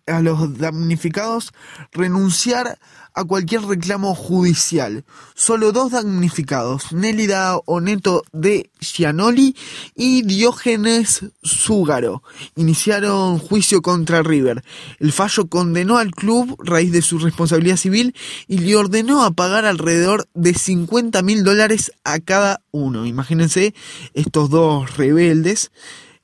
a 0.06 0.22
los, 0.22 0.56
damnificados 0.56 1.52
renunciar 1.92 2.78
a 3.12 3.24
cualquier 3.24 3.60
reclamo 3.60 4.14
judicial. 4.14 5.04
Solo 5.34 5.70
dos 5.70 5.92
damnificados, 5.92 6.94
Nélida 6.94 7.58
Oneto 7.66 8.22
de 8.32 8.70
Gianoli 8.80 9.54
y 9.94 10.22
Diógenes 10.22 11.26
Zúgaro, 11.44 12.22
iniciaron 12.56 13.38
juicio 13.38 13.82
contra 13.82 14.22
River. 14.22 14.64
El 14.98 15.12
fallo 15.12 15.48
condenó 15.48 15.98
al 15.98 16.12
club 16.12 16.56
raíz 16.64 16.90
de 16.90 17.02
su 17.02 17.18
responsabilidad 17.18 17.76
civil 17.76 18.14
y 18.48 18.60
le 18.60 18.76
ordenó 18.76 19.24
a 19.24 19.32
pagar 19.32 19.66
alrededor 19.66 20.26
de 20.32 20.54
50 20.54 21.20
mil 21.20 21.44
dólares 21.44 21.92
a 22.02 22.18
cada 22.18 22.62
uno. 22.70 23.04
Imagínense 23.04 23.74
estos 24.14 24.48
dos 24.48 24.96
rebeldes 24.96 25.70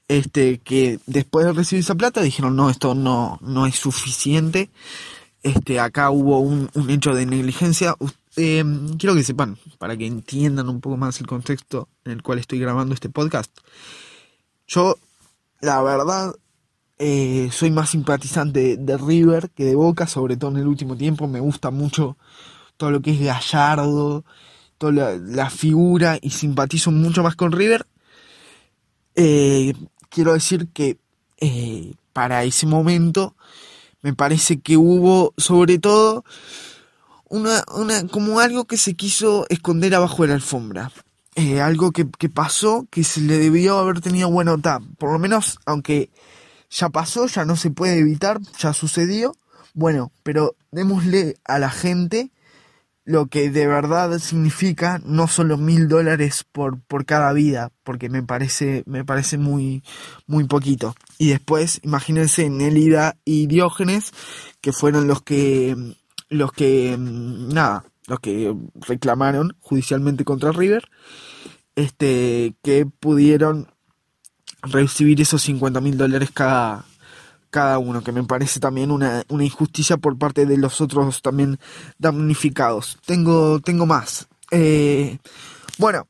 este, 0.09 0.59
que 0.59 0.99
después 1.07 1.47
de 1.47 1.53
recibir 1.53 1.85
esa 1.85 1.95
plata 1.95 2.23
dijeron, 2.23 2.57
no, 2.57 2.71
esto 2.71 2.95
no, 2.95 3.39
no 3.43 3.67
es 3.67 3.77
suficiente, 3.77 4.71
este, 5.43 5.79
acá 5.79 6.11
hubo 6.11 6.41
un, 6.41 6.71
hecho 6.89 7.15
de 7.15 7.27
negligencia. 7.27 7.95
Eh, 8.37 8.65
quiero 8.99 9.15
que 9.15 9.23
sepan, 9.23 9.59
para 9.79 9.97
que 9.97 10.07
entiendan 10.07 10.69
un 10.69 10.81
poco 10.81 10.97
más 10.97 11.21
el 11.21 11.27
contexto 11.27 11.89
en 12.05 12.13
el 12.13 12.23
cual 12.23 12.39
estoy 12.39 12.59
grabando 12.59 12.95
este 12.95 13.09
podcast. 13.09 13.51
Yo, 14.67 14.97
la 15.61 15.83
verdad, 15.83 16.35
eh, 16.99 17.49
soy 17.53 17.71
más 17.71 17.91
simpatizante 17.91 18.77
de 18.77 18.97
River 18.97 19.51
que 19.51 19.65
de 19.65 19.75
Boca, 19.75 20.07
sobre 20.07 20.37
todo 20.37 20.51
en 20.53 20.59
el 20.59 20.67
último 20.67 20.97
tiempo. 20.97 21.29
Me 21.29 21.41
gusta 21.41 21.71
mucho 21.71 22.17
todo 22.77 22.91
lo 22.91 23.01
que 23.01 23.13
es 23.13 23.21
Gallardo, 23.21 24.25
toda 24.79 24.93
la, 24.93 25.17
la 25.17 25.51
figura 25.51 26.19
y 26.21 26.31
simpatizo 26.31 26.91
mucho 26.91 27.23
más 27.23 27.37
con 27.37 27.53
River. 27.53 27.87
Eh, 29.21 29.75
quiero 30.09 30.33
decir 30.33 30.69
que 30.73 30.99
eh, 31.41 31.95
para 32.13 32.45
ese 32.45 32.67
momento 32.67 33.37
me 34.03 34.15
parece 34.15 34.61
que 34.61 34.77
hubo 34.77 35.35
sobre 35.37 35.79
todo 35.79 36.25
una, 37.29 37.63
como 38.11 38.41
algo 38.41 38.65
que 38.65 38.77
se 38.77 38.95
quiso 38.95 39.47
esconder 39.49 39.95
abajo 39.95 40.23
de 40.23 40.29
la 40.29 40.35
alfombra. 40.35 40.91
Eh, 41.35 41.61
algo 41.61 41.93
que, 41.93 42.09
que, 42.19 42.29
pasó 42.29 42.87
que 42.91 43.05
se 43.05 43.21
le 43.21 43.39
debió 43.39 43.79
haber 43.79 44.01
tenido 44.01 44.31
buena 44.31 44.53
nota. 44.53 44.81
Por 44.99 45.13
lo 45.13 45.19
menos, 45.19 45.59
aunque 45.67 46.11
ya 46.71 46.89
pasó, 46.89 47.27
ya 47.27 47.45
no 47.45 47.55
se 47.57 47.71
puede 47.71 47.99
evitar, 47.99 48.41
ya 48.59 48.73
sucedió. 48.73 49.37
Bueno, 49.75 50.11
pero 50.25 50.57
démosle 50.73 51.37
a 51.45 51.59
la 51.59 51.71
gente 51.71 52.31
lo 53.09 53.29
que 53.29 53.49
de 53.49 53.67
verdad 53.67 54.19
significa 54.19 55.01
no 55.03 55.29
solo 55.29 55.57
mil 55.57 55.89
dólares 55.89 56.45
por, 56.53 56.79
por 56.83 57.07
cada 57.07 57.33
vida, 57.33 57.73
porque 57.83 58.11
me 58.11 58.23
parece, 58.23 58.83
me 58.85 59.03
parece 59.03 59.39
muy, 59.39 59.83
muy 60.27 60.45
poquito. 60.45 60.95
Y 61.17 61.31
después, 61.31 61.81
imagínense 61.85 62.51
Nélida 62.51 63.17
y 63.25 63.47
Diógenes, 63.47 64.13
que 64.61 64.75
fueron 64.75 65.09
los 65.09 65.23
que, 65.23 65.75
los 66.29 66.53
que, 66.53 66.99
nada, 66.99 67.87
los 68.09 68.21
que 68.21 68.55
reclamaron 68.75 69.57
judicialmente 69.61 70.27
contra 70.27 70.53
River, 70.53 70.91
este, 71.77 72.57
que 72.63 72.85
pudieron 72.85 73.69
recibir 74.61 75.19
esos 75.23 75.41
50 75.41 75.81
mil 75.81 75.97
dólares 75.97 76.29
cada, 76.31 76.85
cada 77.51 77.79
uno, 77.79 78.03
que 78.03 78.13
me 78.13 78.25
parece 78.25 78.61
también 78.61 78.91
una, 78.91 79.25
una, 79.29 79.45
injusticia 79.45 79.97
por 79.97 80.19
parte 80.19 80.47
de 80.47 80.57
los 80.57 80.81
otros 80.81 81.23
también 81.23 81.59
damnificados. 81.99 82.99
Tengo, 83.07 83.61
tengo 83.61 83.87
más. 83.87 84.29
Eh, 84.51 85.19
bueno, 85.79 86.07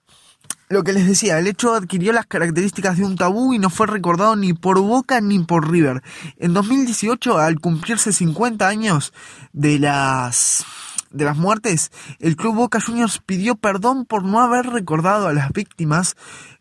lo 0.69 0.85
que 0.85 0.93
les 0.93 1.07
decía, 1.07 1.39
el 1.39 1.47
hecho 1.47 1.75
adquirió 1.75 2.13
las 2.13 2.27
características 2.27 2.99
de 2.99 3.05
un 3.05 3.17
tabú 3.17 3.55
y 3.55 3.59
no 3.59 3.71
fue 3.71 3.87
recordado 3.87 4.37
ni 4.37 4.53
por 4.53 4.79
Boca 4.81 5.21
ni 5.21 5.39
por 5.39 5.71
River. 5.71 6.03
En 6.37 6.53
2018, 6.53 7.39
al 7.39 7.59
cumplirse 7.59 8.13
50 8.13 8.69
años 8.69 9.13
de 9.53 9.79
las 9.79 10.65
de 11.11 11.25
las 11.25 11.39
muertes, 11.39 11.91
el 12.19 12.37
club 12.37 12.57
Boca 12.57 12.83
Juniors 12.83 13.23
pidió 13.25 13.57
perdón 13.57 14.05
por 14.05 14.25
no 14.25 14.41
haber 14.41 14.67
recordado 14.67 15.27
a 15.27 15.33
las 15.33 15.53
víctimas, 15.53 16.17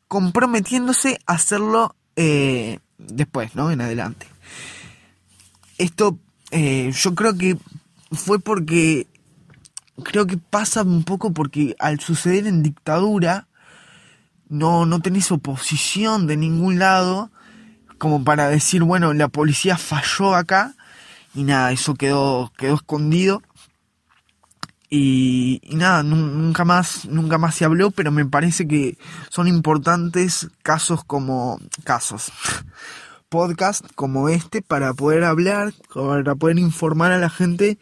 comprometiéndose 0.08 1.20
a 1.26 1.34
hacerlo 1.34 1.94
eh, 2.16 2.80
después, 2.98 3.56
¿no? 3.56 3.72
En 3.72 3.82
adelante. 3.82 4.28
Esto 5.78 6.18
eh, 6.52 6.92
yo 6.94 7.16
creo 7.16 7.38
que 7.38 7.58
fue 8.12 8.40
porque 8.40 9.08
creo 10.04 10.28
que 10.28 10.38
pasa 10.38 10.84
un 10.84 11.04
poco 11.04 11.34
porque 11.34 11.76
al 11.80 12.00
suceder 12.00 12.48
en 12.48 12.64
dictadura 12.64 13.48
no, 14.50 14.86
no 14.86 15.02
tenés 15.02 15.32
oposición 15.32 16.28
de 16.28 16.38
ningún 16.38 16.80
lado 16.80 17.32
como 17.98 18.24
para 18.24 18.48
decir, 18.50 18.84
bueno, 18.84 19.14
la 19.14 19.28
policía 19.28 19.78
falló 19.78 20.36
acá 20.36 20.76
y 21.34 21.44
nada, 21.44 21.72
eso 21.72 21.96
quedó, 21.96 22.52
quedó 22.58 22.76
escondido. 22.76 23.42
Y, 24.90 25.60
y, 25.64 25.76
nada, 25.76 26.02
nunca 26.02 26.64
más, 26.64 27.06
nunca 27.06 27.38
más 27.38 27.56
se 27.56 27.66
habló, 27.66 27.92
pero 27.92 28.10
me 28.10 28.26
parece 28.26 28.68
que 28.68 28.98
son 29.30 29.50
importantes 29.50 30.48
casos 30.64 31.04
como 31.04 31.60
casos, 31.84 32.32
podcast 33.30 33.86
como 33.96 34.30
este 34.30 34.62
para 34.62 34.94
poder 34.94 35.24
hablar, 35.24 35.74
para 35.94 36.36
poder 36.36 36.60
informar 36.60 37.12
a 37.12 37.20
la 37.20 37.30
gente 37.30 37.78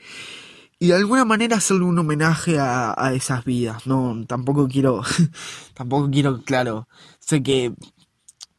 y 0.80 0.88
de 0.88 0.96
alguna 0.96 1.25
manera 1.25 1.58
hacerle 1.58 1.86
un 1.86 1.98
homenaje 1.98 2.60
a, 2.60 2.94
a 2.98 3.14
esas 3.14 3.46
vidas. 3.46 3.88
No, 3.88 4.25
tampoco 4.28 4.68
quiero, 4.68 5.02
tampoco 5.74 6.10
quiero, 6.10 6.42
claro, 6.42 6.88
sé 7.20 7.42
que 7.44 7.74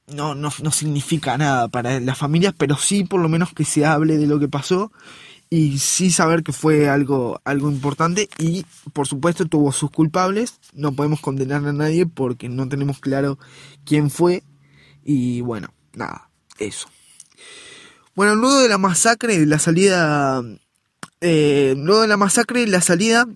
no, 0.07 0.35
no, 0.35 0.51
no 0.63 0.71
significa 0.71 1.37
nada 1.37 1.69
para 1.69 2.01
las 2.01 2.19
familias, 2.19 2.55
pero 2.57 2.77
sí 2.77 3.05
por 3.05 3.21
lo 3.21 3.29
menos 3.29 3.53
que 3.53 3.65
se 3.65 3.85
hable 3.85 4.19
de 4.19 4.27
lo 4.27 4.39
que 4.39 4.49
pasó 4.49 4.93
y 5.51 5.79
sí 5.79 6.11
saber 6.11 6.43
que 6.43 6.53
fue 6.53 6.89
algo, 6.89 7.41
algo 7.45 7.71
importante 7.71 8.29
y 8.39 8.65
por 8.93 9.07
supuesto 9.07 9.47
tuvo 9.47 9.73
sus 9.73 9.91
culpables, 9.91 10.61
no 10.73 10.93
podemos 10.93 11.21
condenar 11.21 11.67
a 11.67 11.73
nadie 11.73 12.07
porque 12.07 12.49
no 12.49 12.69
tenemos 12.69 12.99
claro 12.99 13.39
quién 13.85 14.11
fue 14.11 14.43
y 15.05 15.41
bueno, 15.41 15.69
nada, 15.93 16.31
eso. 16.59 16.89
Bueno, 18.15 18.35
luego 18.35 18.61
de 18.61 18.69
la 18.69 18.79
masacre, 18.79 19.45
la 19.45 19.59
salida 19.59 20.43
eh, 21.21 21.75
luego 21.77 22.03
de 22.03 22.09
la 22.09 22.17
masacre, 22.17 22.67
la 22.67 22.81
salida 22.81 23.27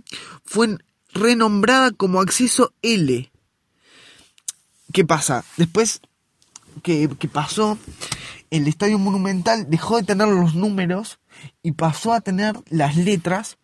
fue 0.45 0.79
renombrada 1.13 1.91
como 1.93 2.21
Acceso 2.21 2.73
L. 2.83 3.31
¿Qué 4.93 5.05
pasa? 5.05 5.45
Después 5.57 6.01
que, 6.83 7.09
pasó, 7.33 7.79
el 8.51 8.69
Estadio 8.69 8.99
Monumental 8.99 9.71
dejó 9.71 9.97
de 9.97 10.03
tener 10.03 10.29
los 10.29 10.55
números 10.55 11.19
y 11.63 11.73
pasó 11.73 12.13
a 12.13 12.21
tener 12.21 12.57
las 12.69 12.97
letras. 12.97 13.57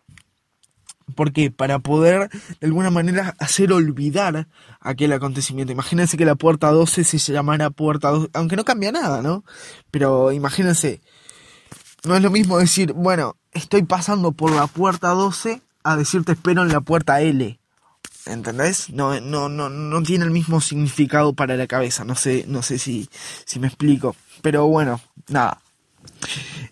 Porque 1.15 1.51
Para 1.51 1.79
poder 1.79 2.29
de 2.59 2.67
alguna 2.67 2.91
manera 2.91 3.35
hacer 3.39 3.71
olvidar 3.71 4.47
aquel 4.79 5.13
acontecimiento. 5.13 5.71
Imagínense 5.71 6.17
que 6.17 6.25
la 6.25 6.35
puerta 6.35 6.69
12 6.69 7.03
se 7.03 7.33
llamara 7.33 7.69
puerta 7.69 8.09
12, 8.09 8.29
aunque 8.33 8.55
no 8.55 8.65
cambia 8.65 8.91
nada, 8.91 9.21
¿no? 9.21 9.43
Pero 9.91 10.31
imagínense, 10.31 11.01
no 12.03 12.15
es 12.15 12.21
lo 12.21 12.29
mismo 12.29 12.57
decir, 12.57 12.93
bueno, 12.93 13.35
estoy 13.53 13.83
pasando 13.83 14.31
por 14.31 14.51
la 14.51 14.67
puerta 14.67 15.09
12 15.09 15.61
a 15.83 15.95
decirte 15.95 16.33
espero 16.33 16.63
en 16.63 16.69
la 16.69 16.81
puerta 16.81 17.21
L. 17.21 17.59
¿Entendés? 18.25 18.89
No, 18.89 19.19
no, 19.21 19.47
no, 19.47 19.69
no 19.69 20.03
tiene 20.03 20.25
el 20.25 20.31
mismo 20.31 20.59
significado 20.59 21.33
para 21.33 21.55
la 21.55 21.67
cabeza. 21.67 22.03
No 22.03 22.15
sé, 22.15 22.45
no 22.47 22.61
sé 22.61 22.77
si, 22.77 23.09
si 23.45 23.59
me 23.59 23.67
explico. 23.67 24.15
Pero 24.41 24.67
bueno, 24.67 24.99
nada. 25.29 25.61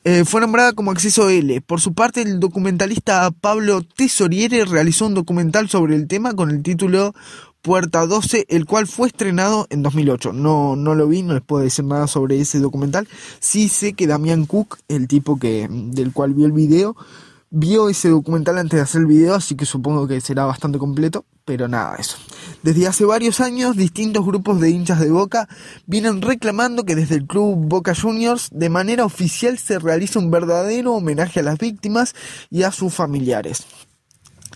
Eh, 0.08 0.24
fue 0.24 0.40
nombrada 0.40 0.74
como 0.74 0.92
Acceso 0.92 1.32
L. 1.32 1.62
Por 1.62 1.82
su 1.82 1.96
parte, 1.96 2.22
el 2.22 2.40
documentalista 2.40 3.32
Pablo 3.32 3.82
Tesoriere 3.82 4.64
realizó 4.64 5.08
un 5.08 5.16
documental 5.16 5.68
sobre 5.68 5.96
el 5.96 6.08
tema 6.08 6.36
con 6.36 6.52
el 6.52 6.62
título 6.62 7.16
Puerta 7.64 8.06
12, 8.06 8.46
el 8.50 8.68
cual 8.68 8.86
fue 8.86 9.08
estrenado 9.08 9.66
en 9.72 9.82
2008. 9.82 10.32
No, 10.32 10.76
no 10.76 10.94
lo 10.94 11.08
vi, 11.08 11.24
no 11.24 11.34
les 11.34 11.42
puedo 11.42 11.64
decir 11.64 11.86
nada 11.86 12.06
sobre 12.06 12.40
ese 12.40 12.60
documental. 12.60 13.08
Sí 13.40 13.68
sé 13.68 13.94
que 13.94 14.06
Damián 14.06 14.46
Cook, 14.46 14.78
el 14.90 15.08
tipo 15.08 15.40
que, 15.40 15.68
del 15.72 16.14
cual 16.14 16.36
vi 16.36 16.44
el 16.44 16.52
video, 16.52 16.96
vio 17.50 17.90
ese 17.90 18.10
documental 18.10 18.60
antes 18.60 18.78
de 18.78 18.84
hacer 18.84 19.02
el 19.02 19.08
video, 19.08 19.34
así 19.34 19.56
que 19.56 19.66
supongo 19.66 20.08
que 20.08 20.22
será 20.22 20.46
bastante 20.46 20.78
completo, 20.78 21.26
pero 21.46 21.68
nada, 21.68 21.96
eso. 21.96 22.18
Desde 22.66 22.88
hace 22.88 23.06
varios 23.06 23.42
años, 23.42 23.78
distintos 23.78 24.26
grupos 24.26 24.60
de 24.60 24.72
hinchas 24.72 25.00
de 25.00 25.12
Boca 25.12 25.48
vienen 25.86 26.24
reclamando 26.24 26.84
que 26.84 26.96
desde 26.96 27.14
el 27.14 27.28
club 27.28 27.54
Boca 27.68 27.94
Juniors, 27.94 28.50
de 28.52 28.70
manera 28.70 29.06
oficial, 29.06 29.60
se 29.60 29.78
realiza 29.78 30.18
un 30.18 30.32
verdadero 30.32 30.96
homenaje 30.96 31.42
a 31.42 31.44
las 31.44 31.60
víctimas 31.60 32.16
y 32.50 32.64
a 32.64 32.72
sus 32.72 32.92
familiares 32.92 33.68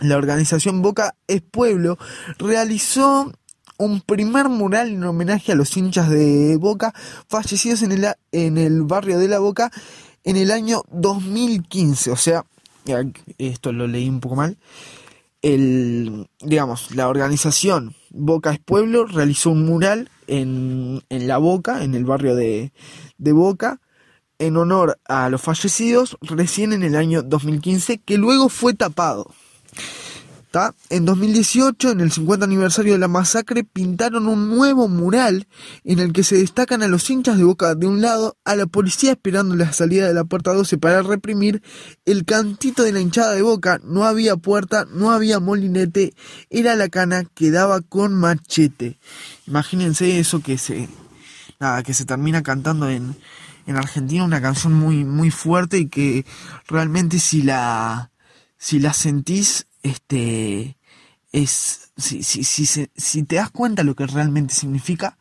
la 0.01 0.17
organización 0.17 0.81
Boca 0.81 1.13
es 1.27 1.41
Pueblo 1.41 1.99
realizó 2.39 3.31
un 3.77 4.01
primer 4.01 4.49
mural 4.49 4.89
en 4.89 5.03
homenaje 5.03 5.51
a 5.51 5.55
los 5.55 5.77
hinchas 5.77 6.09
de 6.09 6.57
Boca 6.57 6.95
fallecidos 7.27 7.83
en 7.83 7.91
el, 7.91 8.07
en 8.31 8.57
el 8.57 8.81
barrio 8.85 9.19
de 9.19 9.27
La 9.27 9.37
Boca 9.37 9.71
en 10.23 10.35
el 10.35 10.49
año 10.49 10.81
2015. 10.91 12.09
O 12.09 12.15
sea, 12.15 12.43
esto 13.37 13.71
lo 13.71 13.85
leí 13.85 14.09
un 14.09 14.19
poco 14.19 14.35
mal. 14.35 14.57
El, 15.43 16.27
digamos, 16.41 16.95
la 16.95 17.07
organización 17.07 17.95
Boca 18.11 18.51
es 18.51 18.59
Pueblo 18.59 19.05
realizó 19.05 19.51
un 19.51 19.65
mural 19.65 20.09
en, 20.27 21.01
en 21.09 21.27
La 21.27 21.37
Boca, 21.37 21.83
en 21.83 21.95
el 21.95 22.05
barrio 22.05 22.35
de, 22.35 22.71
de 23.17 23.31
Boca, 23.31 23.79
en 24.39 24.57
honor 24.57 24.99
a 25.05 25.29
los 25.29 25.41
fallecidos 25.41 26.17
recién 26.21 26.73
en 26.73 26.83
el 26.83 26.95
año 26.95 27.21
2015, 27.21 27.99
que 27.99 28.17
luego 28.17 28.49
fue 28.49 28.73
tapado. 28.73 29.31
En 30.89 31.05
2018, 31.05 31.91
en 31.91 31.99
el 31.99 32.11
50 32.11 32.43
aniversario 32.43 32.93
de 32.93 32.99
la 32.99 33.07
masacre, 33.07 33.63
pintaron 33.63 34.27
un 34.27 34.49
nuevo 34.49 34.87
mural 34.87 35.47
en 35.83 35.99
el 35.99 36.11
que 36.11 36.23
se 36.23 36.37
destacan 36.37 36.81
a 36.81 36.87
los 36.87 37.07
hinchas 37.07 37.37
de 37.37 37.43
boca 37.43 37.75
de 37.75 37.85
un 37.85 38.01
lado, 38.01 38.35
a 38.45 38.55
la 38.55 38.65
policía 38.65 39.11
esperando 39.11 39.55
la 39.55 39.71
salida 39.73 40.07
de 40.07 40.13
la 40.15 40.23
puerta 40.23 40.51
12 40.51 40.79
para 40.79 41.03
reprimir 41.03 41.61
el 42.05 42.25
cantito 42.25 42.81
de 42.81 42.91
la 42.91 42.99
hinchada 42.99 43.33
de 43.33 43.43
boca. 43.43 43.79
No 43.83 44.05
había 44.05 44.37
puerta, 44.37 44.87
no 44.91 45.11
había 45.11 45.39
molinete, 45.39 46.13
era 46.49 46.75
la 46.75 46.89
cana 46.89 47.25
que 47.25 47.51
daba 47.51 47.81
con 47.81 48.15
machete. 48.15 48.97
Imagínense 49.45 50.19
eso 50.19 50.41
que 50.41 50.57
se, 50.57 50.89
nada, 51.59 51.83
que 51.83 51.93
se 51.93 52.05
termina 52.05 52.41
cantando 52.41 52.89
en, 52.89 53.15
en 53.67 53.77
Argentina, 53.77 54.23
una 54.23 54.41
canción 54.41 54.73
muy, 54.73 55.05
muy 55.05 55.29
fuerte 55.29 55.77
y 55.77 55.89
que 55.89 56.25
realmente 56.67 57.19
si 57.19 57.43
la, 57.43 58.09
si 58.59 58.79
la 58.79 58.93
sentís 58.93 59.67
este, 59.81 60.77
es, 61.31 61.91
si, 61.97 62.21
si, 62.21 62.43
si, 62.43 62.87
si 62.93 63.23
te 63.23 63.37
das 63.37 63.49
cuenta 63.49 63.83
lo 63.83 63.95
que 63.95 64.05
realmente 64.05 64.53
significa, 64.53 65.17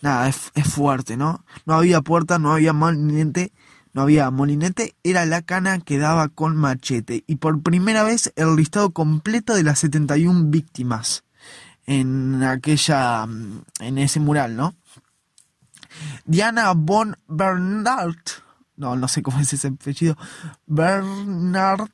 nada, 0.00 0.28
es, 0.28 0.50
es 0.54 0.66
fuerte, 0.66 1.16
¿no? 1.16 1.44
No 1.66 1.74
había 1.74 2.00
puerta, 2.00 2.38
no 2.38 2.52
había 2.52 2.72
molinete, 2.72 3.52
no 3.92 4.02
había 4.02 4.30
molinete, 4.30 4.96
era 5.04 5.26
la 5.26 5.42
cana 5.42 5.78
que 5.78 5.98
daba 5.98 6.28
con 6.28 6.56
machete. 6.56 7.22
Y 7.26 7.36
por 7.36 7.62
primera 7.62 8.02
vez 8.02 8.32
el 8.34 8.56
listado 8.56 8.90
completo 8.90 9.54
de 9.54 9.62
las 9.62 9.80
71 9.80 10.44
víctimas 10.46 11.24
en 11.86 12.42
aquella, 12.42 13.26
en 13.80 13.98
ese 13.98 14.20
mural, 14.20 14.56
¿no? 14.56 14.74
Diana 16.24 16.72
von 16.72 17.18
Bernard, 17.28 18.16
no, 18.76 18.96
no 18.96 19.06
sé 19.06 19.22
cómo 19.22 19.38
es 19.40 19.52
ese 19.52 19.68
apellido, 19.68 20.16
Bernard 20.66 21.90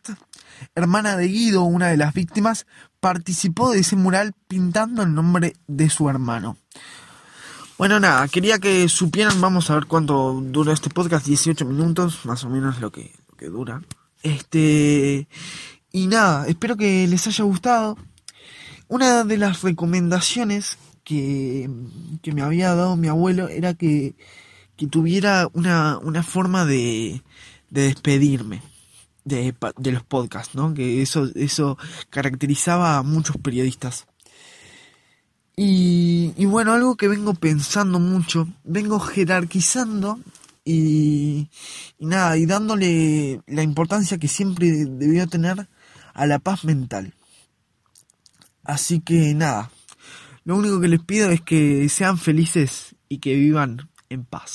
hermana 0.74 1.16
de 1.16 1.28
Guido, 1.28 1.62
una 1.62 1.88
de 1.88 1.96
las 1.96 2.14
víctimas, 2.14 2.66
participó 3.00 3.70
de 3.70 3.80
ese 3.80 3.96
mural 3.96 4.32
pintando 4.48 5.02
el 5.02 5.14
nombre 5.14 5.54
de 5.66 5.90
su 5.90 6.08
hermano. 6.08 6.56
Bueno, 7.78 8.00
nada, 8.00 8.26
quería 8.28 8.58
que 8.58 8.88
supieran, 8.88 9.40
vamos 9.40 9.70
a 9.70 9.74
ver 9.74 9.86
cuánto 9.86 10.40
dura 10.40 10.72
este 10.72 10.88
podcast, 10.88 11.26
18 11.26 11.64
minutos, 11.66 12.24
más 12.24 12.42
o 12.44 12.48
menos 12.48 12.80
lo 12.80 12.90
que, 12.90 13.12
lo 13.28 13.36
que 13.36 13.46
dura. 13.46 13.82
Este, 14.22 15.28
y 15.92 16.06
nada, 16.06 16.46
espero 16.48 16.76
que 16.76 17.06
les 17.06 17.26
haya 17.26 17.44
gustado. 17.44 17.98
Una 18.88 19.24
de 19.24 19.36
las 19.36 19.62
recomendaciones 19.62 20.78
que, 21.04 21.68
que 22.22 22.32
me 22.32 22.42
había 22.42 22.74
dado 22.74 22.96
mi 22.96 23.08
abuelo 23.08 23.48
era 23.48 23.74
que, 23.74 24.14
que 24.76 24.86
tuviera 24.86 25.48
una, 25.52 25.98
una 25.98 26.22
forma 26.22 26.64
de, 26.64 27.22
de 27.70 27.82
despedirme 27.82 28.62
de, 29.26 29.54
de 29.76 29.92
los 29.92 30.04
podcasts, 30.04 30.54
¿no? 30.54 30.72
Que 30.72 31.02
eso, 31.02 31.28
eso 31.34 31.76
caracterizaba 32.10 32.96
a 32.96 33.02
muchos 33.02 33.36
periodistas. 33.36 34.06
Y, 35.56 36.32
y, 36.36 36.46
bueno, 36.46 36.72
algo 36.72 36.96
que 36.96 37.08
vengo 37.08 37.34
pensando 37.34 37.98
mucho, 37.98 38.48
vengo 38.64 39.00
jerarquizando 39.00 40.20
y, 40.64 41.48
y, 41.98 42.06
nada, 42.06 42.36
y 42.36 42.46
dándole 42.46 43.40
la 43.46 43.62
importancia 43.62 44.18
que 44.18 44.28
siempre 44.28 44.70
debió 44.70 45.26
tener 45.26 45.66
a 46.14 46.26
la 46.26 46.38
paz 46.38 46.64
mental. 46.64 47.14
Así 48.62 49.00
que 49.00 49.34
nada, 49.34 49.70
lo 50.44 50.56
único 50.56 50.80
que 50.80 50.88
les 50.88 51.00
pido 51.00 51.30
es 51.30 51.40
que 51.40 51.88
sean 51.88 52.18
felices 52.18 52.94
y 53.08 53.18
que 53.18 53.34
vivan 53.34 53.88
en 54.08 54.24
paz. 54.24 54.52